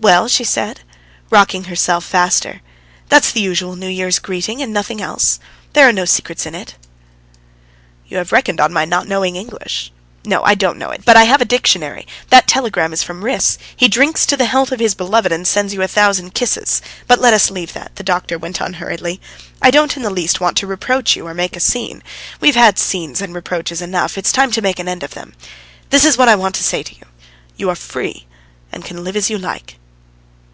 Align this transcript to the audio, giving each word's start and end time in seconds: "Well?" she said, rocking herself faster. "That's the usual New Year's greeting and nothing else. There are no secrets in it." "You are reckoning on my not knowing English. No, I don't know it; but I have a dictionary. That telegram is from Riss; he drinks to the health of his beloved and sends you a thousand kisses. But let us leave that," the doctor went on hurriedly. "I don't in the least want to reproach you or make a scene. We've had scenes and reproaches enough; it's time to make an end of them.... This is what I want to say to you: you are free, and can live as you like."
"Well?" 0.00 0.28
she 0.28 0.44
said, 0.44 0.82
rocking 1.28 1.64
herself 1.64 2.04
faster. 2.04 2.60
"That's 3.08 3.32
the 3.32 3.40
usual 3.40 3.74
New 3.74 3.88
Year's 3.88 4.20
greeting 4.20 4.62
and 4.62 4.72
nothing 4.72 5.02
else. 5.02 5.40
There 5.72 5.88
are 5.88 5.92
no 5.92 6.04
secrets 6.04 6.46
in 6.46 6.54
it." 6.54 6.76
"You 8.06 8.20
are 8.20 8.24
reckoning 8.30 8.60
on 8.60 8.72
my 8.72 8.84
not 8.84 9.08
knowing 9.08 9.34
English. 9.34 9.90
No, 10.24 10.44
I 10.44 10.54
don't 10.54 10.78
know 10.78 10.90
it; 10.90 11.02
but 11.04 11.16
I 11.16 11.24
have 11.24 11.40
a 11.40 11.44
dictionary. 11.44 12.06
That 12.30 12.46
telegram 12.46 12.92
is 12.92 13.02
from 13.02 13.22
Riss; 13.24 13.58
he 13.74 13.88
drinks 13.88 14.24
to 14.26 14.36
the 14.36 14.44
health 14.46 14.70
of 14.70 14.78
his 14.78 14.94
beloved 14.94 15.32
and 15.32 15.44
sends 15.48 15.74
you 15.74 15.82
a 15.82 15.88
thousand 15.88 16.32
kisses. 16.32 16.80
But 17.08 17.20
let 17.20 17.34
us 17.34 17.50
leave 17.50 17.72
that," 17.72 17.96
the 17.96 18.04
doctor 18.04 18.38
went 18.38 18.62
on 18.62 18.74
hurriedly. 18.74 19.20
"I 19.60 19.72
don't 19.72 19.96
in 19.96 20.04
the 20.04 20.10
least 20.10 20.38
want 20.40 20.56
to 20.58 20.66
reproach 20.68 21.16
you 21.16 21.26
or 21.26 21.34
make 21.34 21.56
a 21.56 21.60
scene. 21.60 22.04
We've 22.40 22.54
had 22.54 22.78
scenes 22.78 23.20
and 23.20 23.34
reproaches 23.34 23.82
enough; 23.82 24.16
it's 24.16 24.30
time 24.30 24.52
to 24.52 24.62
make 24.62 24.78
an 24.78 24.86
end 24.88 25.02
of 25.02 25.14
them.... 25.14 25.34
This 25.90 26.04
is 26.04 26.16
what 26.16 26.28
I 26.28 26.36
want 26.36 26.54
to 26.54 26.62
say 26.62 26.84
to 26.84 26.94
you: 26.94 27.02
you 27.56 27.68
are 27.68 27.74
free, 27.74 28.28
and 28.70 28.84
can 28.84 29.02
live 29.02 29.16
as 29.16 29.28
you 29.28 29.38
like." 29.38 29.74